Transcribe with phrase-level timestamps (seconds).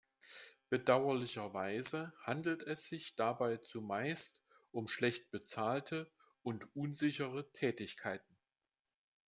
[0.69, 6.09] Bedauerlicherweise handelt es sich dabei zumeist um schlecht bezahlte
[6.41, 8.35] und unsichere Tätigkeiten.